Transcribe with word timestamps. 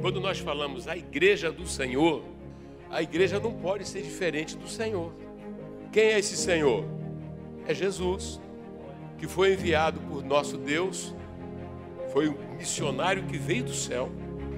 Quando 0.00 0.20
nós 0.20 0.38
falamos 0.38 0.86
a 0.86 0.96
igreja 0.96 1.50
do 1.50 1.66
Senhor, 1.66 2.22
a 2.88 3.02
igreja 3.02 3.40
não 3.40 3.52
pode 3.52 3.88
ser 3.88 4.02
diferente 4.02 4.56
do 4.56 4.68
Senhor. 4.68 5.12
Quem 5.90 6.04
é 6.04 6.18
esse 6.20 6.36
Senhor? 6.36 6.84
É 7.66 7.74
Jesus, 7.74 8.40
que 9.18 9.26
foi 9.26 9.54
enviado 9.54 9.98
por 10.00 10.22
nosso 10.24 10.56
Deus, 10.56 11.12
foi 12.12 12.28
um 12.28 12.36
missionário 12.56 13.24
que 13.24 13.36
veio 13.36 13.64
do 13.64 13.74
céu 13.74 14.08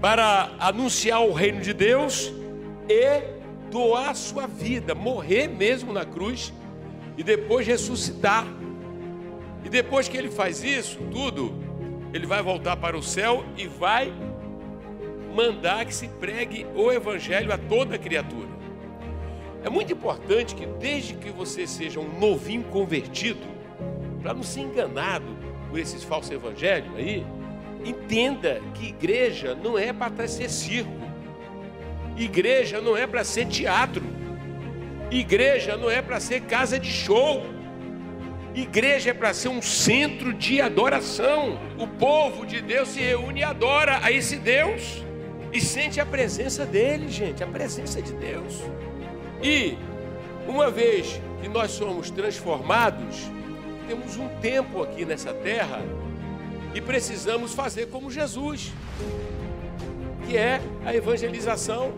para 0.00 0.54
anunciar 0.58 1.22
o 1.22 1.32
reino 1.32 1.62
de 1.62 1.72
Deus 1.72 2.30
e 2.88 3.70
doar 3.70 4.14
sua 4.14 4.46
vida, 4.46 4.94
morrer 4.94 5.48
mesmo 5.48 5.94
na 5.94 6.04
cruz 6.04 6.52
e 7.16 7.22
depois 7.22 7.66
ressuscitar. 7.66 8.46
E 9.64 9.70
depois 9.70 10.08
que 10.08 10.16
ele 10.18 10.30
faz 10.30 10.62
isso, 10.62 10.98
tudo, 11.10 11.71
ele 12.12 12.26
vai 12.26 12.42
voltar 12.42 12.76
para 12.76 12.96
o 12.96 13.02
céu 13.02 13.44
e 13.56 13.66
vai 13.66 14.12
mandar 15.34 15.86
que 15.86 15.94
se 15.94 16.08
pregue 16.08 16.66
o 16.74 16.92
evangelho 16.92 17.52
a 17.52 17.58
toda 17.58 17.98
criatura. 17.98 18.48
É 19.64 19.70
muito 19.70 19.92
importante 19.92 20.54
que 20.54 20.66
desde 20.66 21.14
que 21.14 21.30
você 21.30 21.66
seja 21.66 22.00
um 22.00 22.18
novinho 22.18 22.64
convertido, 22.64 23.40
para 24.20 24.34
não 24.34 24.42
ser 24.42 24.60
enganado 24.60 25.26
por 25.70 25.78
esses 25.78 26.02
falsos 26.02 26.30
evangelhos 26.30 26.94
aí, 26.96 27.24
entenda 27.84 28.60
que 28.74 28.88
igreja 28.88 29.54
não 29.54 29.78
é 29.78 29.92
para 29.92 30.28
ser 30.28 30.50
circo. 30.50 30.90
Igreja 32.16 32.80
não 32.80 32.96
é 32.96 33.06
para 33.06 33.24
ser 33.24 33.46
teatro. 33.46 34.04
Igreja 35.10 35.76
não 35.76 35.90
é 35.90 36.02
para 36.02 36.20
ser 36.20 36.42
casa 36.42 36.78
de 36.78 36.90
show. 36.90 37.42
Igreja 38.54 39.10
é 39.10 39.14
para 39.14 39.32
ser 39.32 39.48
um 39.48 39.62
centro 39.62 40.34
de 40.34 40.60
adoração. 40.60 41.58
O 41.78 41.86
povo 41.86 42.44
de 42.44 42.60
Deus 42.60 42.90
se 42.90 43.00
reúne 43.00 43.40
e 43.40 43.44
adora 43.44 44.00
a 44.02 44.12
esse 44.12 44.36
Deus 44.36 45.02
e 45.52 45.60
sente 45.60 46.00
a 46.00 46.06
presença 46.06 46.66
dele, 46.66 47.08
gente, 47.08 47.42
a 47.42 47.46
presença 47.46 48.02
de 48.02 48.12
Deus. 48.12 48.60
E 49.42 49.76
uma 50.46 50.70
vez 50.70 51.20
que 51.40 51.48
nós 51.48 51.70
somos 51.70 52.10
transformados, 52.10 53.30
temos 53.88 54.16
um 54.16 54.28
tempo 54.40 54.82
aqui 54.82 55.04
nessa 55.04 55.32
terra 55.32 55.82
e 56.74 56.80
precisamos 56.80 57.54
fazer 57.54 57.86
como 57.86 58.10
Jesus, 58.10 58.72
que 60.26 60.36
é 60.36 60.60
a 60.84 60.94
evangelização, 60.94 61.92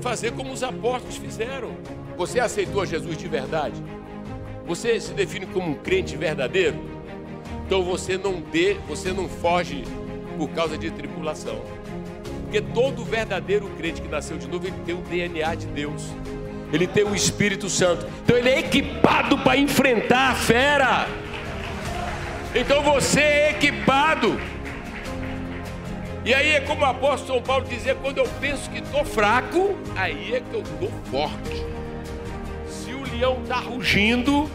fazer 0.00 0.32
como 0.32 0.52
os 0.52 0.62
apóstolos 0.62 1.16
fizeram. 1.16 1.76
Você 2.16 2.40
aceitou 2.40 2.84
Jesus 2.84 3.16
de 3.16 3.28
verdade? 3.28 3.80
Você 4.68 5.00
se 5.00 5.14
define 5.14 5.46
como 5.46 5.70
um 5.70 5.74
crente 5.74 6.14
verdadeiro? 6.14 6.76
Então 7.66 7.82
você 7.82 8.18
não 8.18 8.40
dê, 8.40 8.76
você 8.86 9.12
não 9.12 9.28
foge 9.28 9.82
por 10.36 10.50
causa 10.50 10.76
de 10.76 10.90
tribulação. 10.90 11.60
Porque 12.42 12.60
todo 12.60 13.02
verdadeiro 13.02 13.66
crente 13.78 14.02
que 14.02 14.08
nasceu 14.08 14.36
de 14.36 14.46
novo, 14.46 14.66
ele 14.66 14.76
tem 14.84 14.94
o 14.94 14.98
DNA 14.98 15.54
de 15.54 15.66
Deus. 15.66 16.02
Ele 16.70 16.86
tem 16.86 17.02
o 17.02 17.14
Espírito 17.14 17.68
Santo. 17.70 18.06
Então 18.22 18.36
ele 18.36 18.50
é 18.50 18.58
equipado 18.58 19.38
para 19.38 19.56
enfrentar 19.56 20.32
a 20.32 20.34
fera. 20.34 21.08
Então 22.54 22.82
você 22.82 23.20
é 23.20 23.50
equipado. 23.50 24.38
E 26.26 26.34
aí 26.34 26.50
é 26.50 26.60
como 26.60 26.82
o 26.82 26.84
apóstolo 26.84 27.38
São 27.38 27.42
Paulo 27.42 27.64
dizia: 27.66 27.94
quando 27.94 28.18
eu 28.18 28.28
penso 28.38 28.68
que 28.70 28.80
estou 28.80 29.02
fraco, 29.02 29.78
aí 29.96 30.34
é 30.34 30.40
que 30.40 30.54
eu 30.54 30.60
estou 30.60 30.90
forte. 31.10 31.64
Se 32.68 32.92
o 32.92 33.02
leão 33.14 33.40
está 33.42 33.56
rugindo, 33.56 34.50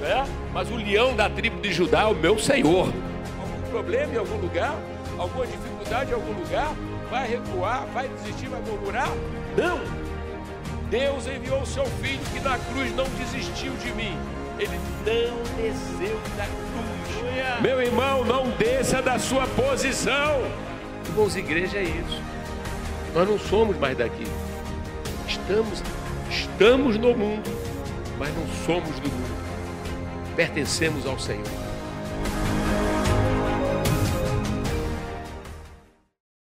né? 0.00 0.26
mas 0.52 0.70
o 0.70 0.76
leão 0.76 1.14
da 1.14 1.28
tribo 1.28 1.60
de 1.60 1.72
Judá 1.72 2.02
é 2.02 2.06
o 2.06 2.14
meu 2.14 2.38
Senhor. 2.38 2.92
Algum 3.40 3.70
problema 3.70 4.14
em 4.14 4.18
algum 4.18 4.36
lugar? 4.36 4.74
Alguma 5.18 5.46
dificuldade 5.46 6.10
em 6.10 6.14
algum 6.14 6.32
lugar? 6.32 6.74
Vai 7.10 7.28
recuar? 7.28 7.86
Vai 7.92 8.08
desistir? 8.08 8.48
Vai 8.48 8.60
murmurar? 8.62 9.10
Não! 9.56 9.80
Deus 10.90 11.26
enviou 11.26 11.60
o 11.60 11.66
seu 11.66 11.84
filho 11.84 12.20
que 12.32 12.40
na 12.40 12.58
cruz 12.58 12.94
não 12.94 13.04
desistiu 13.10 13.72
de 13.74 13.92
mim. 13.92 14.16
Ele 14.58 14.78
não 15.04 15.38
desceu 15.56 16.18
da 16.36 16.44
cruz. 16.44 17.60
Meu 17.60 17.80
irmão, 17.82 18.24
não 18.24 18.50
desça 18.50 19.02
da 19.02 19.18
sua 19.18 19.46
posição. 19.46 20.42
Irmãos, 21.06 21.36
igreja 21.36 21.78
é 21.78 21.82
isso. 21.82 22.22
Nós 23.14 23.28
não 23.28 23.38
somos 23.38 23.76
mais 23.78 23.96
daqui. 23.96 24.26
Estamos, 25.26 25.82
estamos 26.30 26.96
no 26.96 27.14
mundo, 27.14 27.50
mas 28.18 28.34
não 28.34 28.46
somos 28.64 28.98
do 29.00 29.08
mundo. 29.08 29.47
Pertencemos 30.38 31.04
ao 31.04 31.18
Senhor. 31.18 31.67